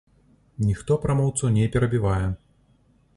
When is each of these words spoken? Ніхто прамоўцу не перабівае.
Ніхто 0.69 0.97
прамоўцу 1.03 1.51
не 1.57 1.67
перабівае. 1.75 2.25